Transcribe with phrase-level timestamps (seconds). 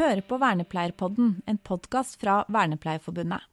[0.00, 3.44] hører på Vernepleierpodden, en podkast fra Vernepleierforbundet.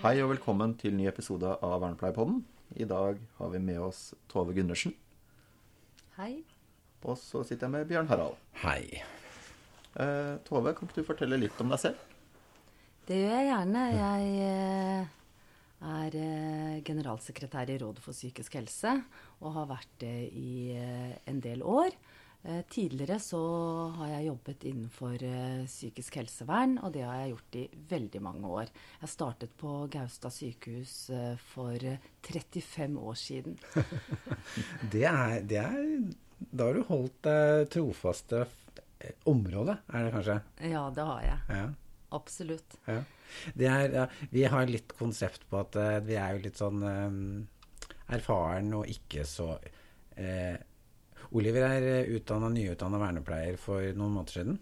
[0.00, 2.40] Hei og velkommen til ny episode av Vernepleierpodden.
[2.74, 4.00] I dag har vi med oss
[4.32, 4.96] Tove Gundersen.
[6.16, 6.42] Hei.
[7.06, 8.40] Og så sitter jeg med Bjørn Harald.
[8.64, 9.04] Hei.
[9.94, 12.02] Eh, Tove, kan ikke du fortelle litt om deg selv?
[13.06, 13.84] Det gjør jeg gjerne.
[13.94, 15.18] Jeg eh,
[15.94, 18.98] er eh, generalsekretær i Rådet for psykisk helse
[19.38, 21.94] og har vært det i en del år.
[22.42, 23.40] Eh, tidligere så
[23.98, 28.52] har jeg jobbet innenfor eh, psykisk helsevern, og det har jeg gjort i veldig mange
[28.60, 28.70] år.
[29.02, 33.58] Jeg startet på Gaustad sykehus eh, for eh, 35 år siden.
[34.92, 35.76] Det er, det er
[36.40, 38.46] Da har du holdt deg trofaste
[39.28, 40.38] området, er det kanskje?
[40.72, 41.38] Ja, det har jeg.
[41.60, 41.68] Ja.
[42.16, 42.78] Absolutt.
[42.88, 43.02] ja.
[43.54, 47.20] Det er, ja vi har litt konsept på at vi er jo litt sånn um,
[48.10, 49.52] erfaren og ikke så
[50.18, 50.56] eh,
[51.36, 54.58] Oliver er utdanna, nyutdanna vernepleier for noen måneder siden.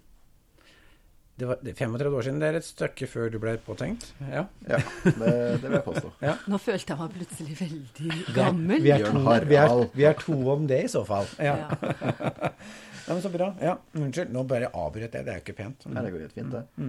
[1.39, 2.41] Det var er 35 år siden.
[2.43, 4.09] Det er et stykke før du ble påtenkt.
[4.27, 4.43] Ja.
[4.67, 5.31] Ja, det,
[5.63, 6.11] det vil jeg påstå.
[6.51, 8.83] Nå følte jeg meg plutselig veldig gammel.
[8.83, 11.31] Vi er, to, vi, er, vi er to om det, i så fall.
[11.39, 11.57] Ja.
[11.63, 12.53] Ja.
[13.09, 13.47] Ja, men Så bra.
[13.65, 15.25] Ja, Unnskyld, nå bare avbrøt jeg.
[15.25, 15.87] Det er jo ikke pent.
[15.89, 16.89] Nei, det går helt fint, det.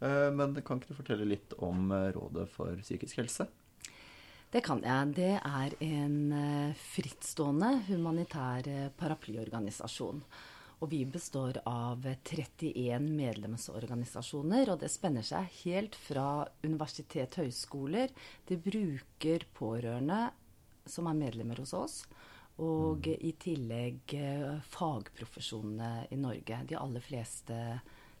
[0.00, 3.44] Eh, men kan ikke du fortelle litt om eh, Rådet for psykisk helse?
[4.52, 5.12] Det kan jeg.
[5.16, 10.18] Det er en eh, frittstående humanitær eh, paraplyorganisasjon.
[10.82, 18.12] Og vi består av eh, 31 medlemsorganisasjoner, og det spenner seg helt fra universitet, høyskoler
[18.44, 20.20] til bruker, pårørende
[20.84, 21.96] som er medlemmer hos oss.
[22.60, 26.60] Og i tillegg eh, fagprofesjonene i Norge.
[26.68, 27.64] De aller fleste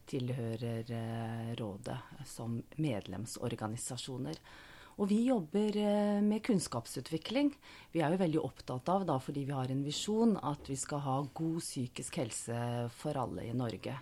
[0.08, 0.88] tilhører
[1.60, 4.40] rådet som medlemsorganisasjoner.
[5.02, 7.48] Og vi jobber eh, med kunnskapsutvikling.
[7.90, 11.02] Vi er jo veldig opptatt av, da, fordi vi har en visjon, at vi skal
[11.02, 12.58] ha god psykisk helse
[13.00, 13.96] for alle i Norge.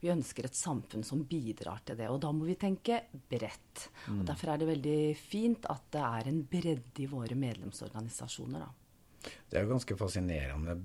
[0.00, 2.08] Vi ønsker et samfunn som bidrar til det.
[2.10, 2.98] Og da må vi tenke
[3.30, 3.84] bredt.
[4.10, 8.64] Og derfor er det veldig fint at det er en bredde i våre medlemsorganisasjoner.
[8.64, 9.30] Da.
[9.52, 10.78] Det er jo ganske fascinerende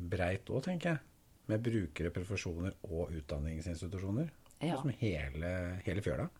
[0.00, 1.04] breit òg, tenker jeg.
[1.50, 4.32] Med brukere, profesjoner og utdanningsinstitusjoner.
[4.62, 4.78] Ja.
[4.80, 5.52] Som hele,
[5.84, 6.30] hele fjøla.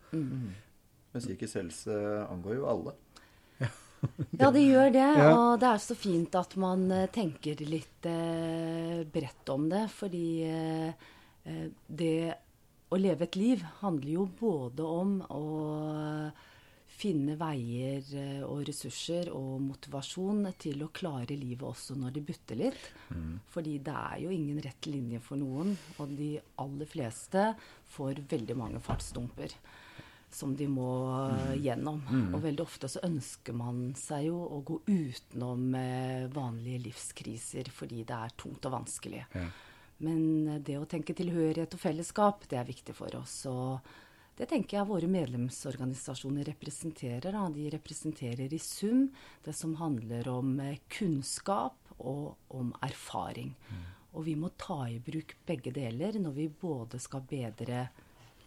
[1.11, 1.95] Men psykisk helse
[2.31, 2.97] angår jo alle.
[4.39, 5.09] Ja, det gjør det.
[5.21, 5.31] Ja.
[5.37, 9.87] Og det er så fint at man eh, tenker litt eh, bredt om det.
[9.93, 11.11] Fordi eh,
[11.87, 12.15] det
[12.91, 15.45] å leve et liv handler jo både om å
[17.01, 22.89] finne veier og ressurser og motivasjon til å klare livet også når det butter litt.
[23.55, 27.47] Fordi det er jo ingen rett linje for noen, og de aller fleste
[27.95, 29.55] får veldig mange fartsdumper
[30.35, 30.91] som de må
[31.31, 32.03] eh, gjennom.
[32.35, 38.05] Og veldig ofte så ønsker man seg jo å gå utenom eh, vanlige livskriser fordi
[38.09, 39.25] det er tungt og vanskelig.
[39.35, 39.49] Ja.
[40.05, 43.43] Men eh, det å tenke tilhørighet og fellesskap, det er viktig for oss.
[43.51, 43.93] Og
[44.41, 47.33] det tenker jeg våre medlemsorganisasjoner representerer.
[47.35, 47.45] Da.
[47.53, 49.09] De representerer i sum
[49.45, 53.53] det som handler om eh, kunnskap og om erfaring.
[54.17, 57.85] Og vi må ta i bruk begge deler når vi både skal bedre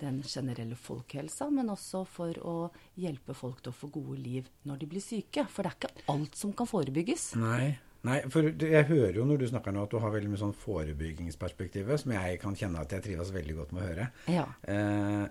[0.01, 2.57] den generelle folkehelsa, men også for å
[2.99, 5.45] hjelpe folk til å få gode liv når de blir syke.
[5.49, 7.33] For det er ikke alt som kan forebygges.
[7.41, 7.73] Nei.
[8.03, 10.57] Nei, for jeg hører jo når du snakker nå at du har veldig mye sånn
[10.59, 14.07] forebyggingsperspektivet, som jeg kan kjenne at jeg trives veldig godt med å høre.
[14.33, 14.43] Ja.
[14.67, 15.23] Eh,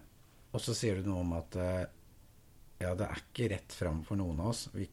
[0.57, 1.83] og så sier du noe om at eh,
[2.83, 4.67] ja, det er ikke rett fram for noen av oss.
[4.75, 4.89] Vi,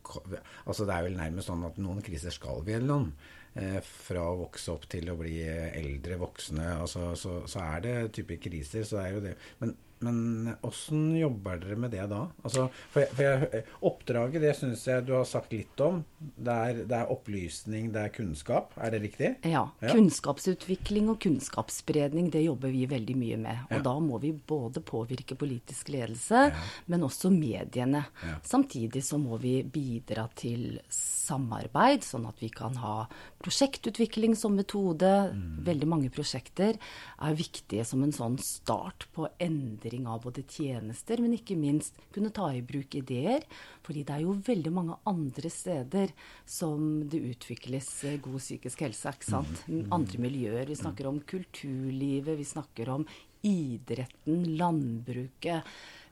[0.66, 3.10] altså Det er vel nærmest sånn at noen kriser skal vi gjennom.
[3.60, 7.96] Eh, fra å vokse opp til å bli eldre voksne, altså, så, så er det
[8.16, 8.86] type kriser.
[8.88, 9.36] så er jo det.
[9.60, 9.76] Men,
[10.06, 12.22] men åssen jobber dere med det da?
[12.46, 16.02] Altså, for jeg, for jeg, oppdraget det syns jeg du har sagt litt om.
[16.20, 18.74] Det er, det er opplysning, det er kunnskap.
[18.80, 19.32] Er det riktig?
[19.50, 19.66] Ja.
[19.84, 19.92] Ja.
[19.94, 23.66] Kunnskapsutvikling og kunnskapsspredning, det jobber vi veldig mye med.
[23.70, 23.84] Og Ja.
[23.90, 26.46] da må vi både påvirke politisk ledelse,
[26.88, 28.06] men også mediene.
[28.24, 28.38] Ja.
[28.44, 33.08] Samtidig så må vi bidra til samarbeid, sånn at vi kan ha
[33.44, 35.10] prosjektutvikling som metode.
[35.34, 35.64] Mm.
[35.68, 41.34] Veldig mange prosjekter er viktige som en sånn start på endring av både tjenester, men
[41.38, 43.46] ikke minst kunne ta i bruk ideer.
[43.86, 46.14] Fordi det er jo veldig mange andre steder
[46.46, 49.16] som det utvikles eh, god psykisk helse.
[49.16, 49.64] ikke sant?
[49.96, 50.68] Andre miljøer.
[50.70, 53.08] Vi snakker om kulturlivet, vi snakker om
[53.48, 55.64] idretten, landbruket,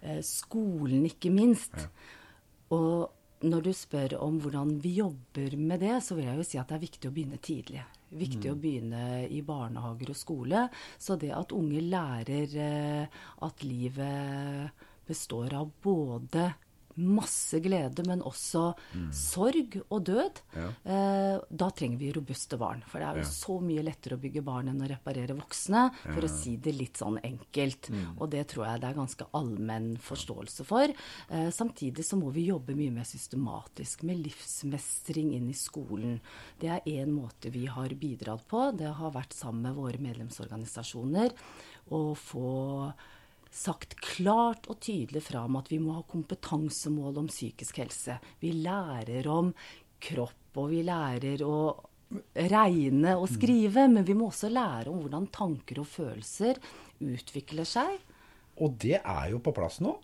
[0.02, 1.76] eh, skolen ikke minst.
[2.72, 3.12] Og
[3.46, 6.72] når du spør om hvordan vi jobber med det, så vil jeg jo si at
[6.72, 7.84] det er viktig å begynne tidlig.
[8.08, 10.68] Viktig å begynne i barnehager og skole.
[10.98, 16.48] Så det at unge lærer eh, at livet består av både
[16.98, 18.74] masse glede, men også
[19.14, 20.68] sorg og død, Ja.
[20.86, 22.82] eh, da trenger vi robuste barn.
[22.88, 23.30] For det er jo Ja.
[23.30, 26.96] så mye lettere å bygge barn enn å reparere voksne, for å si det litt
[26.98, 27.90] sånn enkelt.
[28.20, 30.88] Og det tror jeg det er ganske allmenn forståelse for.
[31.30, 36.20] Eh, samtidig så må vi jobbe mye mer systematisk med livsmestring inn i skolen.
[36.60, 38.76] Det er én måte vi har bidratt på.
[38.76, 41.32] Det har vært sammen med våre medlemsorganisasjoner
[41.92, 42.94] å få
[43.52, 48.20] sagt klart og tydelig fra om at vi må ha kompetansemål om psykisk helse.
[48.42, 49.54] Vi lærer om
[50.04, 51.60] kropp, og vi lærer å
[52.50, 56.60] regne og skrive, men vi må også lære om hvordan tanker og følelser
[57.04, 57.98] utvikler seg.
[58.64, 59.98] Og det er jo på plass nå.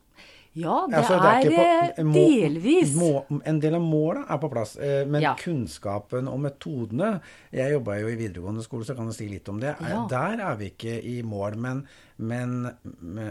[0.54, 2.92] Ja, det, Altså, er, ikke eh, på- må- delvis.
[2.94, 5.34] Må, en del av måla er på plass, eh, men Ja.
[5.34, 9.60] kunnskapen og metodene Jeg jobba jo i videregående skole, så kan jeg si litt om
[9.60, 9.76] det.
[9.82, 10.06] Eh, Ja.
[10.08, 11.88] Der er vi ikke i mål, men,
[12.24, 12.70] men,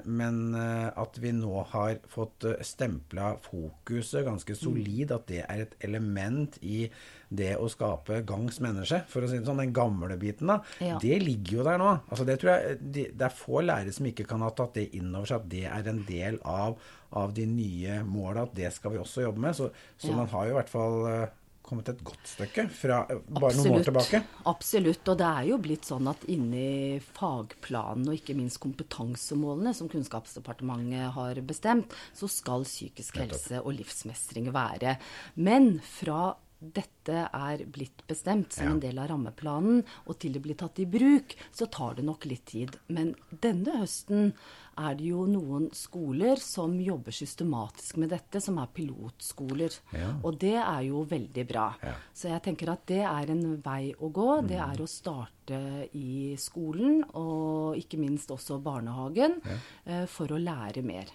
[0.04, 5.76] men, eh, at vi nå har fått stempla fokuset ganske solid, at det er et
[5.86, 6.84] element i
[7.32, 10.98] det å skape gangs menneske, for å si det sånn, den gamle biten, da, Ja.
[11.00, 11.92] det ligger jo der nå.
[12.10, 15.14] Altså det, tror jeg, det er få lærere som ikke kan ha tatt det inn
[15.14, 16.76] over seg, at det er en del av,
[17.12, 19.54] av de nye måla, at det skal vi også jobbe med.
[19.56, 20.16] Så, så Ja.
[20.16, 21.28] man har jo i hvert fall eh,
[21.72, 24.22] kommet et godt stykke fra bare bare noen år tilbake.
[24.50, 25.08] Absolutt.
[25.08, 31.16] Og det er jo blitt sånn at inni fagplanen og ikke minst kompetansemålene som Kunnskapsdepartementet
[31.16, 34.98] har bestemt, så skal psykisk helse og livsmestring være.
[35.40, 38.70] Men fra dette er blitt bestemt som Ja.
[38.72, 42.24] en del av rammeplanen, og til det blir tatt i bruk, så tar det nok
[42.26, 42.78] litt tid.
[42.88, 44.32] Men denne høsten
[44.78, 49.74] er det jo noen skoler som jobber systematisk med dette, som er pilotskoler.
[49.92, 50.14] Ja.
[50.24, 51.74] Og det er jo veldig bra.
[51.82, 51.94] Ja.
[52.14, 54.46] Så jeg tenker at det er en vei å gå.
[54.48, 59.40] Det er å starte i skolen, og ikke minst også barnehagen,
[59.84, 61.06] eh, for å lære mer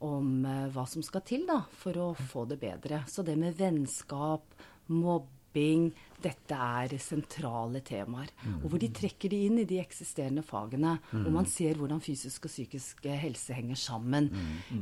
[0.00, 3.04] om eh, hva som skal til da, for å få det bedre.
[3.08, 4.42] Så det med vennskap,
[4.88, 5.90] mobbing,
[6.22, 8.30] dette er sentrale temaer.
[8.60, 10.96] Og hvor de trekker de inn i de eksisterende fagene.
[11.14, 14.30] Og man ser hvordan fysisk og psykisk helse henger sammen.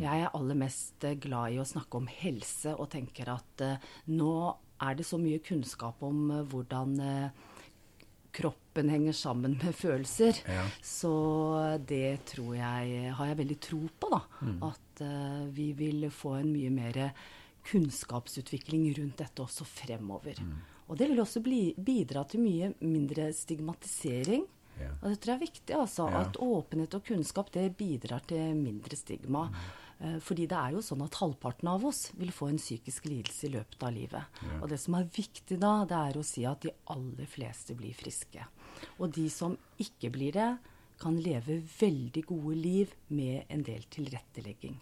[0.01, 3.91] Jeg er aller mest eh, glad i å snakke om helse og tenker at eh,
[4.13, 4.33] nå
[4.83, 6.97] er det så mye kunnskap om eh, hvordan
[8.37, 10.43] kroppen henger sammen med følelser.
[10.45, 10.67] Ja.
[10.85, 11.13] Så
[11.89, 14.21] det tror jeg har jeg veldig tro på, da.
[14.69, 15.01] At
[15.57, 16.99] vi vil få en mye mer
[17.67, 20.39] kunnskapsutvikling rundt dette også fremover.
[20.87, 24.47] Og det vil også bli, bidra til mye mindre stigmatisering.
[24.77, 24.93] Ja.
[25.01, 26.07] Og det tror jeg er viktig, altså.
[26.13, 26.23] Ja.
[26.27, 29.49] At åpenhet og kunnskap det bidrar til mindre stigma.
[29.51, 30.21] Mm.
[30.21, 33.55] Fordi det er jo sånn at halvparten av oss vil få en psykisk lidelse i
[33.55, 34.41] løpet av livet.
[34.61, 37.97] Og det som er viktig da, det er å si at de aller fleste blir
[37.97, 38.45] friske.
[39.01, 40.51] Og de som ikke blir det,
[41.01, 44.77] kan leve veldig gode liv med en del tilrettelegging.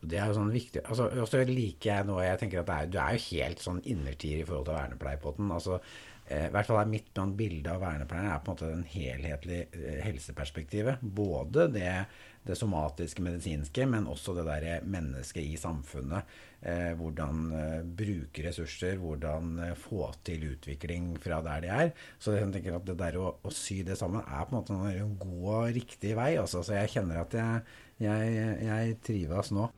[0.00, 2.70] Og Det er jo sånn viktig altså, Og så liker jeg nå Jeg tenker at
[2.70, 5.50] er, du er jo helt sånn innertier i forhold til vernepleiepotten.
[5.56, 5.80] Altså,
[6.24, 9.98] I hvert fall er mitt bilde av vernepleierne er på en måte den helhetlige eh,
[10.06, 11.02] helseperspektivet.
[11.02, 12.06] Både det,
[12.48, 16.24] det somatiske, medisinske, men også det derre mennesket i samfunnet.
[16.64, 21.92] Eh, hvordan eh, bruke ressurser, hvordan eh, få til utvikling fra der de er.
[22.16, 24.80] Så jeg tenker at det der å, å sy det sammen er på en måte
[25.04, 26.32] en god og riktig vei.
[26.40, 26.64] Altså.
[26.64, 27.78] Så jeg kjenner at jeg,
[28.08, 29.68] jeg, jeg trives nå.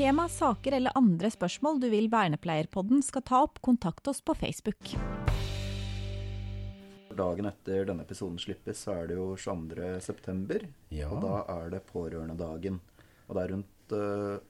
[0.00, 4.94] Tema, saker eller andre spørsmål du vil Vernepleierpodden skal ta opp, kontakt oss på Facebook.
[7.18, 9.90] Dagen etter denne episoden slippes, så er det jo 22.
[10.00, 10.62] september.
[10.88, 11.10] Ja.
[11.12, 12.78] Og da er det pårørendedagen.
[13.26, 14.46] Og det er rundt eh,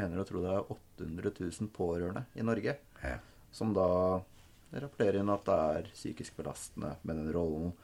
[0.00, 2.74] Mener å tro det er 800 000 pårørende i Norge.
[3.02, 3.18] Ja.
[3.54, 3.88] Som da
[4.72, 7.74] rapporterer inn at det er psykisk belastende med den rollen.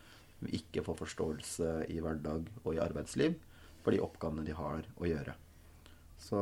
[0.40, 3.36] Vi ikke får forståelse i hverdag og i arbeidsliv
[3.84, 5.36] for de oppgavene de har å gjøre.
[6.20, 6.40] Så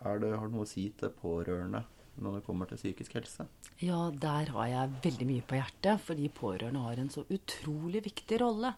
[0.00, 1.84] det, har du noe å si til pårørende
[2.20, 3.46] når det kommer til psykisk helse?
[3.80, 8.40] Ja, der har jeg veldig mye på hjertet, fordi pårørende har en så utrolig viktig
[8.42, 8.74] rolle.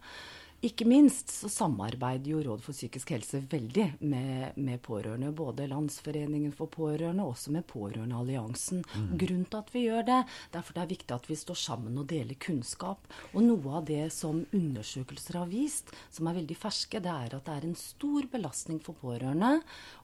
[0.62, 5.32] Ikke minst så samarbeider jo Rådet for psykisk helse veldig med, med pårørende.
[5.34, 8.84] Både Landsforeningen for pårørende og også med Pårørendealliansen.
[9.18, 10.20] Grunnen til at vi gjør det,
[10.54, 13.10] derfor er det er viktig at vi står sammen og deler kunnskap.
[13.32, 17.50] Og noe av det som undersøkelser har vist, som er veldig ferske, det er at
[17.50, 19.56] det er en stor belastning for pårørende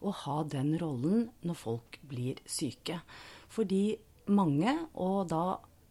[0.02, 2.98] å ha den rollen når folk blir syke.
[3.54, 3.94] Fordi
[4.34, 5.44] mange, og da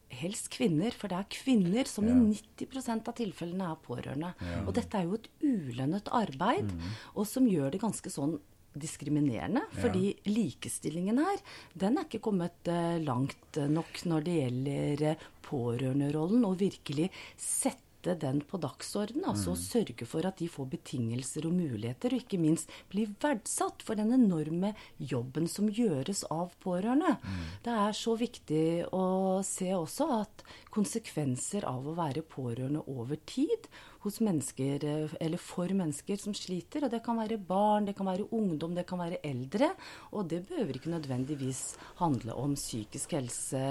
[0.10, 2.14] helst kvinner, for det er kvinner som Ja.
[2.14, 4.34] i 90% av tilfellene er pårørende.
[4.66, 6.72] Og dette er jo et ulønnet arbeid,
[7.16, 8.40] og som gjør det ganske sånn
[8.78, 9.64] diskriminerende.
[9.82, 11.42] Fordi likestillingen her,
[11.74, 17.87] den er ikke kommet uh, langt nok når det gjelder uh, pårørenderollen, og virkelig sette
[18.08, 19.26] sette den på dagsordenen.
[19.28, 19.60] Altså mm.
[19.62, 24.14] sørge for at de får betingelser og muligheter, og ikke minst bli verdsatt for den
[24.16, 27.18] enorme jobben som gjøres av pårørende.
[27.22, 27.44] Mm.
[27.66, 29.06] Det er så viktig å
[29.46, 33.68] se også at konsekvenser av å være pårørende over tid
[34.08, 36.86] hos mennesker, eh, eller for mennesker som sliter.
[36.88, 39.74] Og det kan være barn, det kan være ungdom, det kan være eldre.
[40.12, 43.62] Og det behøver ikke nødvendigvis handle om psykisk helse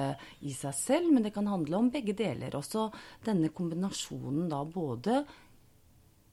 [0.42, 2.54] i seg selv, men det kan handle om begge deler.
[2.56, 2.90] Også
[3.26, 5.24] denne kombinasjonen da både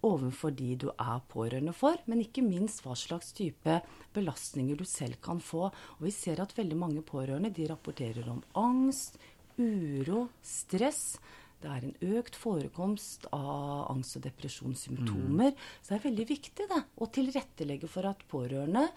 [0.03, 3.79] overfor de du er pårørende for, men ikke minst hva slags type
[4.15, 5.69] belastninger du selv kan få.
[5.69, 9.17] Og vi ser at veldig mange pårørende de rapporterer om angst,
[9.57, 11.17] uro, stress.
[11.63, 15.53] Det er en økt forekomst av angst- og depresjonssymptomer.
[15.55, 15.67] Mm.
[15.79, 18.89] Så det er veldig viktig det, å tilrettelegge for at pårørende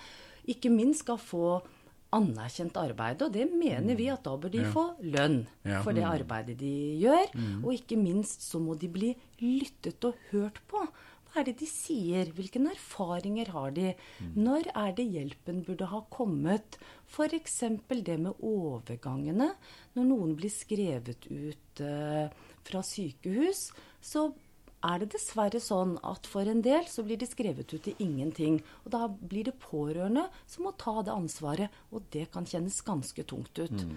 [0.51, 1.49] ikke minst skal få
[2.17, 3.25] anerkjent arbeid.
[3.27, 4.71] Og det mener vi at da bør de ja.
[4.73, 5.83] få lønn ja.
[5.85, 6.13] for det mm.
[6.13, 7.35] arbeidet de gjør.
[7.35, 7.61] Mm.
[7.65, 10.83] Og ikke minst så må de bli lyttet og hørt på.
[11.27, 12.31] Hva er det de sier?
[12.33, 13.91] Hvilke erfaringer har de?
[14.25, 14.31] Mm.
[14.47, 16.79] Når er det hjelpen burde ha kommet?
[17.11, 17.59] F.eks.
[17.91, 19.51] det med overgangene.
[19.99, 22.33] Når noen blir skrevet ut uh,
[22.67, 23.71] fra sykehus,
[24.03, 24.29] så
[24.87, 28.61] er det dessverre sånn at for en del så blir de skrevet ut til ingenting.
[28.85, 33.27] Og da blir det pårørende som må ta det ansvaret, og det kan kjennes ganske
[33.27, 33.75] tungt ut.
[33.75, 33.97] Mm.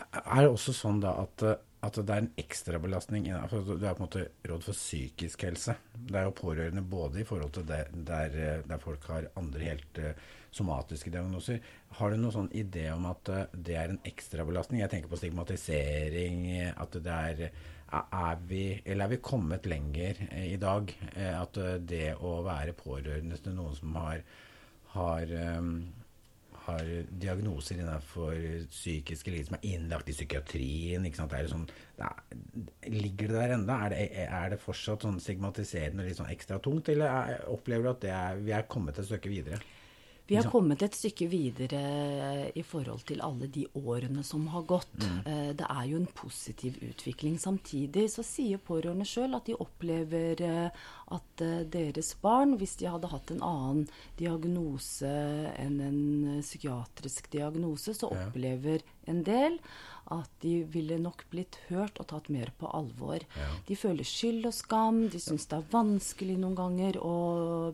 [0.00, 1.42] Er det også sånn da at,
[1.84, 5.74] at det er en ekstrabelastning altså Du er på en måte råd for psykisk helse.
[5.92, 10.00] Det er jo pårørende både i forhold til det, der, der, folk har andre helt
[10.00, 10.14] uh,
[10.56, 11.60] somatiske diagnoser.
[11.98, 14.80] Har du noen sånn idé om at uh, det er en ekstrabelastning?
[14.80, 17.44] Jeg tenker på stigmatisering, at det er
[17.90, 20.92] er vi, eller er vi kommet lenger eh, i dag?
[21.14, 24.22] Eh, at eh, det å være pårørende til noen som har,
[24.94, 25.32] har,
[26.66, 28.38] har diagnoser innenfor
[28.70, 31.06] psykiske lidelser, som er innlagt i psykiatrien?
[31.06, 31.66] Det sånn,
[31.98, 32.22] det er,
[32.94, 33.80] Ligger det der enda?
[33.86, 37.88] Er det, er det fortsatt sånn stigmatiserende og litt sånn ekstra tungt, eller er, opplever
[37.88, 39.62] du at er, vi er kommet et stykke videre?
[40.30, 41.80] Vi har kommet et stykke videre
[42.54, 44.92] i forhold til alle de årene som har gått.
[45.02, 45.16] Mm.
[45.26, 47.34] Eh, det er jo en positiv utvikling.
[47.42, 52.86] Samtidig så sier pårørende sjøl at de opplever eh, at eh, deres barn, hvis de
[52.92, 53.84] hadde hatt en annen
[54.20, 55.10] diagnose
[55.58, 56.00] enn en
[56.44, 59.58] psykiatrisk diagnose, så opplever en del
[60.10, 63.22] at de ville nok blitt hørt og tatt mer på alvor.
[63.38, 63.48] Ja.
[63.68, 67.14] De føler skyld og skam, de syns det er vanskelig noen ganger å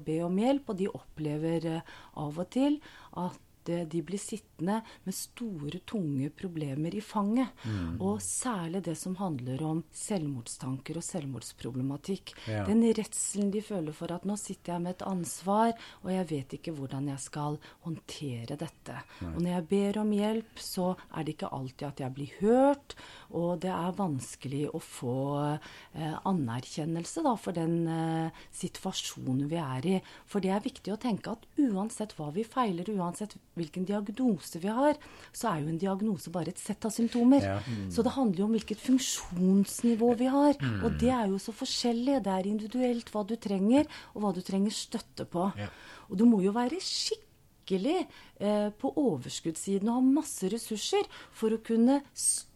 [0.05, 2.81] be om hjelp, og de opplever eh, av og til
[3.17, 7.53] at de blir sittende med store, tunge problemer i fanget.
[7.65, 8.01] Mm.
[8.01, 12.35] Og særlig det som handler om selvmordstanker og selvmordsproblematikk.
[12.51, 12.65] Ja.
[12.69, 16.57] Den redselen de føler for at nå sitter jeg med et ansvar, og jeg vet
[16.59, 19.01] ikke hvordan jeg skal håndtere dette.
[19.21, 19.33] Nei.
[19.33, 22.97] Og når jeg ber om hjelp, så er det ikke alltid at jeg blir hørt,
[23.37, 29.91] og det er vanskelig å få eh, anerkjennelse da, for den eh, situasjonen vi er
[29.91, 29.97] i.
[30.29, 34.71] For det er viktig å tenke at uansett hva vi feiler, uansett hvilken diagnose vi
[34.73, 34.99] har,
[35.35, 37.45] så er jo en diagnose bare et sett av symptomer.
[37.45, 37.59] Ja.
[37.65, 37.91] Mm.
[37.93, 40.57] Så det handler jo om hvilket funksjonsnivå vi har.
[40.61, 40.81] Mm.
[40.87, 42.21] Og det er jo så forskjellig.
[42.25, 45.49] Det er individuelt hva du trenger, og hva du trenger støtte på.
[45.59, 45.71] Ja.
[46.11, 51.63] Og du må jo være skikkelig eh, på overskuddssiden og ha masse ressurser for å
[51.65, 52.03] kunne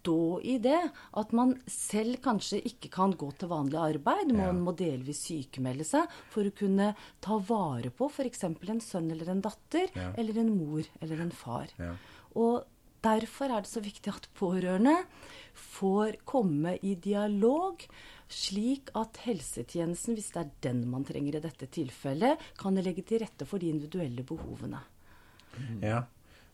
[0.00, 0.80] stå i det.
[1.20, 4.32] At man selv kanskje ikke kan gå til vanlig arbeid.
[4.32, 4.64] Man ja.
[4.66, 6.92] må delvis sykemelde seg for å kunne
[7.22, 8.44] ta vare på f.eks.
[8.48, 10.12] en sønn eller en datter, ja.
[10.20, 11.72] eller en mor eller en far.
[11.80, 11.94] Ja.
[12.40, 12.66] Og
[13.00, 14.92] Derfor er det så viktig at pårørende
[15.56, 17.80] får komme i dialog,
[18.28, 23.22] slik at helsetjenesten, hvis det er den man trenger i dette tilfellet, kan legge til
[23.24, 24.82] rette for de individuelle behovene.
[25.80, 26.04] Ja,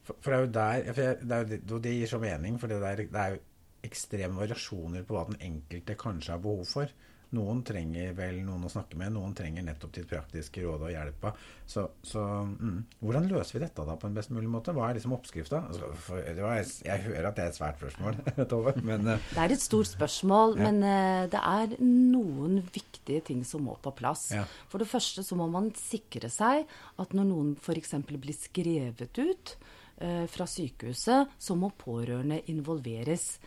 [0.06, 2.80] for, for det er jo der det, er jo, det, gir så mening, for det,
[2.82, 3.42] der, det er jo
[3.86, 6.94] ekstreme variasjoner på hva den enkelte kanskje har behov for.
[7.34, 11.24] Noen trenger vel noen å snakke med, noen trenger nettopp ditt praktiske råd og hjelp.
[11.66, 12.76] Så, så mm.
[13.00, 14.74] hvordan løser vi dette da på en best mulig måte?
[14.76, 15.64] Hva er liksom oppskrifta?
[15.66, 16.20] Altså,
[16.86, 18.20] jeg hører at det er et svært spørsmål,
[18.52, 18.76] Tove.
[18.86, 20.68] Men, uh, det er et stort spørsmål, ja.
[20.68, 24.28] men uh, det er noen viktige ting som må på plass.
[24.36, 24.46] Ja.
[24.70, 26.62] For det første så må man sikre seg
[27.02, 27.98] at når noen f.eks.
[28.06, 29.56] blir skrevet ut
[29.96, 33.38] fra sykehuset, så må pårørende involveres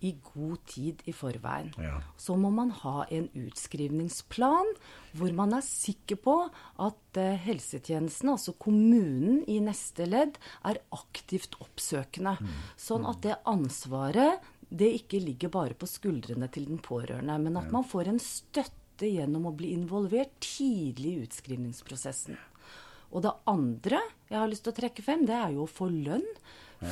[0.00, 1.70] i god tid i forveien.
[1.82, 1.98] Ja.
[2.20, 4.70] Så må man ha en utskrivningsplan
[5.18, 10.38] hvor man er sikker på at uh, helsetjenesten, altså kommunen i neste ledd,
[10.68, 12.36] er aktivt oppsøkende.
[12.38, 12.60] Mm.
[12.78, 17.72] Sånn at det ansvaret det ikke ligger bare på skuldrene til den pårørende, men at
[17.72, 22.36] man får en støtte gjennom å bli involvert tidlig i utskrivningsprosessen.
[23.12, 25.88] Og det andre jeg har lyst til å trekke frem, det er jo å få
[25.92, 26.26] lønn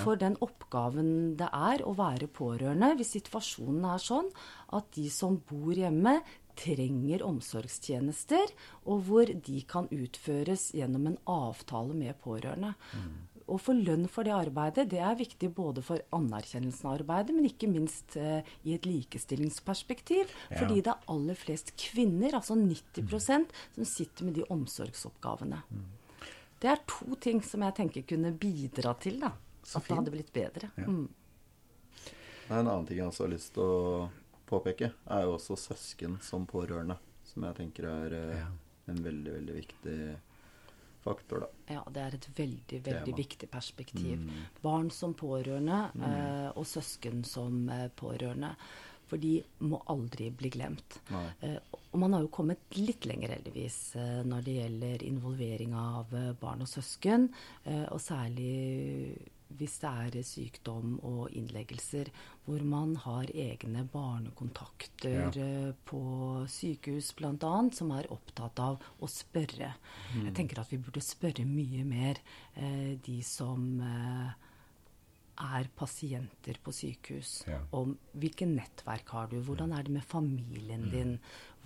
[0.02, 4.32] for den oppgaven det er å være pårørende hvis situasjonen er sånn
[4.74, 6.18] at de som bor hjemme,
[6.56, 8.52] trenger omsorgstjenester,
[8.88, 12.72] og hvor de kan utføres gjennom en avtale med pårørende.
[12.96, 13.10] Mm.
[13.52, 17.50] Å få lønn for det arbeidet, det er viktig både for anerkjennelsen av arbeidet, men
[17.50, 20.32] ikke minst eh, i et likestillingsperspektiv.
[20.48, 20.62] Ja.
[20.62, 23.46] Fordi det er aller flest kvinner, altså 90 mm.
[23.76, 25.60] som sitter med de omsorgsoppgavene.
[25.68, 25.86] Mm.
[26.58, 29.32] Det er to ting som jeg tenker kunne bidra til da,
[29.66, 30.70] at det hadde blitt bedre.
[30.76, 30.86] Ja.
[30.88, 31.08] Mm.
[32.46, 34.06] En annen ting jeg også har lyst til å
[34.46, 36.96] påpeke, er jo også søsken som pårørende.
[37.26, 38.48] Som jeg tenker er eh, ja.
[38.92, 39.96] en veldig, veldig viktig
[41.06, 41.74] faktor, da.
[41.74, 43.18] Ja, det er et veldig, veldig Tema.
[43.20, 44.22] viktig perspektiv.
[44.22, 44.44] Mm.
[44.62, 46.04] Barn som pårørende mm.
[46.08, 48.54] eh, og søsken som eh, pårørende.
[49.06, 50.98] For de må aldri bli glemt.
[51.40, 51.58] Eh,
[51.92, 56.32] og man har jo kommet litt lenger, heldigvis, eh, når det gjelder involvering av eh,
[56.40, 57.30] barn og søsken.
[57.66, 59.16] og særlig
[59.54, 62.10] hvis det er sykdom og innleggelser
[62.46, 65.46] hvor man har egne barnekontakter ja.
[65.46, 66.00] Eh, på
[66.50, 67.54] sykehus bl.a.
[67.74, 69.72] som er opptatt av å spørre.
[70.14, 70.26] Mm.
[70.28, 72.20] Jeg tenker at vi burde spørre mye mer
[72.54, 74.45] eh, de som eh,
[75.42, 77.42] er pasienter på sykehus.
[77.48, 77.60] Ja.
[77.76, 79.38] Om hvilke nettverk har du?
[79.44, 80.90] Hvordan er det med familien mm.
[80.90, 81.16] din?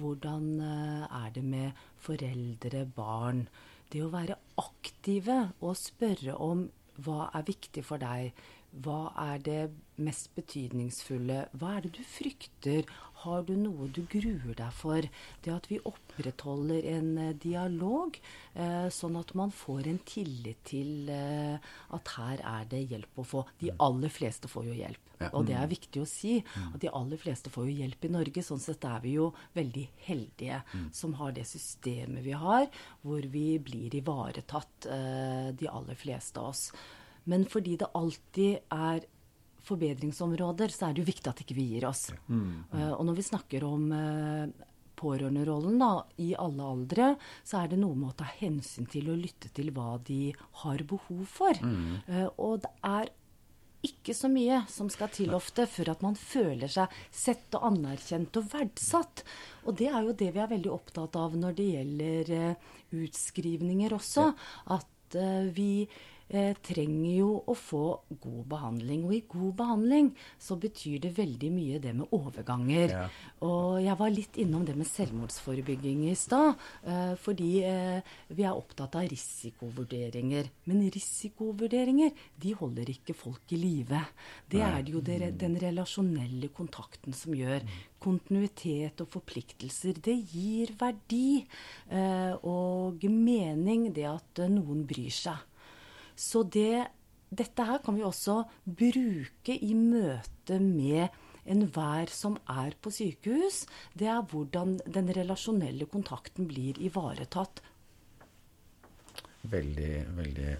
[0.00, 3.46] Hvordan eh, er det med foreldre, barn?
[3.90, 6.68] Det å være aktive og spørre om
[7.00, 8.34] hva er viktig for deg?
[8.70, 9.62] Hva er det
[9.98, 11.46] mest betydningsfulle?
[11.58, 12.86] Hva er det du frykter?
[13.20, 15.04] Har du noe du gruer deg for?
[15.44, 18.16] Det at vi opprettholder en eh, dialog,
[18.54, 21.60] eh, sånn at man får en tillit til eh,
[21.96, 23.44] at her er det hjelp å få.
[23.60, 23.80] De mm.
[23.86, 25.06] aller fleste får jo hjelp.
[25.34, 25.72] Og det er mm.
[25.74, 26.38] viktig å si.
[26.40, 26.70] Mm.
[26.72, 28.44] At de aller fleste får jo hjelp i Norge.
[28.46, 30.62] Sånn sett er vi jo veldig heldige
[30.96, 32.70] som har det systemet vi har,
[33.04, 34.88] hvor vi blir ivaretatt,
[35.60, 36.70] de aller fleste av oss.
[37.28, 39.04] Men fordi det alltid er
[39.66, 42.08] forbedringsområder, så er det jo viktig at ikke vi gir oss.
[42.28, 42.66] Mm.
[42.72, 44.66] Uh, og når vi snakker om uh,
[45.00, 47.14] pårørenderollen da, i alle aldre,
[47.46, 50.84] så er det noe med å ta hensyn til og lytte til hva de har
[50.88, 51.56] behov for.
[51.64, 51.96] Mm.
[52.08, 53.16] Uh, og det er
[53.88, 58.36] ikke så mye som skal til ofte før at man føler seg sett og anerkjent
[58.36, 59.24] og verdsatt.
[59.64, 62.32] Og det er jo det vi er veldig opptatt av når det gjelder
[63.00, 64.26] utskrivninger også.
[64.76, 65.16] At
[65.56, 65.86] vi
[66.30, 67.84] eh, trenger jo å få
[68.22, 69.04] god behandling.
[69.08, 72.94] Og i god behandling så betyr det veldig mye det med overganger.
[72.94, 73.04] Ja.
[73.46, 76.60] Og jeg var litt innom det med selvmordsforebygging i stad.
[76.86, 80.50] Eh, fordi eh, vi er opptatt av risikovurderinger.
[80.70, 84.04] Men risikovurderinger, de holder ikke folk i live.
[84.50, 87.66] Det er det jo det, den relasjonelle kontakten som gjør.
[88.00, 91.42] Kontinuitet og forpliktelser, det gir verdi
[91.92, 95.49] eh, og mening, det at noen bryr seg.
[96.20, 96.84] Så det,
[97.32, 101.08] dette her kan vi også bruke i møte med
[101.50, 103.64] enhver som er på sykehus.
[103.96, 107.62] Det er hvordan den relasjonelle kontakten blir ivaretatt.
[109.50, 110.50] Veldig, veldig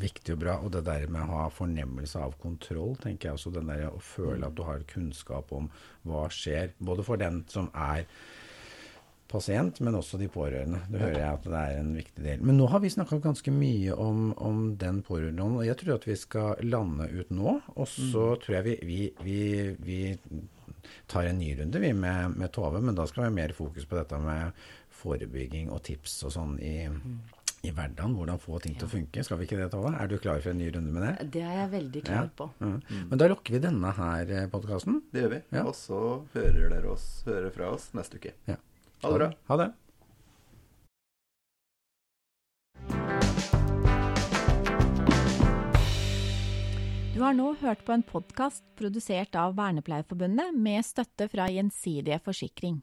[0.00, 0.56] viktig og bra.
[0.64, 3.52] Og det der med å ha fornemmelse av kontroll, tenker jeg også.
[3.58, 5.68] Den der å føle at du har kunnskap om
[6.08, 6.72] hva skjer.
[6.80, 8.08] Både for den som er
[9.28, 10.80] pasient, men også de pårørende.
[10.88, 12.44] Det hører jeg at det er en viktig del.
[12.44, 16.06] Men nå har vi snakka ganske mye om, om den pårørende, og jeg tror at
[16.08, 17.58] vi skal lande ut nå.
[17.76, 18.38] Og så mm.
[18.44, 19.40] tror jeg vi, vi, vi,
[19.84, 19.98] vi,
[21.08, 23.84] tar en ny runde vi med, med Tove, men da skal vi ha mer fokus
[23.88, 27.18] på dette med forebygging og tips og sånn i, mm.
[27.68, 28.16] i hverdagen.
[28.16, 28.80] Hvordan få ting ja.
[28.80, 29.24] til å funke.
[29.26, 29.92] Skal vi ikke det, Tove?
[29.92, 31.28] Er du klar for en ny runde med det?
[31.36, 32.32] Det er jeg veldig klar ja.
[32.40, 32.48] på.
[32.64, 32.78] Mm.
[33.12, 35.02] Men da lukker vi denne her eh, podkasten.
[35.12, 35.42] Det gjør vi.
[35.58, 35.66] Ja.
[35.68, 36.00] Og så
[36.32, 38.34] hører dere oss høre fra oss neste uke.
[38.48, 38.56] Ja.
[39.02, 39.32] Ha det bra.
[39.46, 39.72] Ha det.
[47.14, 52.76] Du har nå hørt på en podkast produsert av Vernepleierforbundet med støtte fra Gjensidige Forsikring.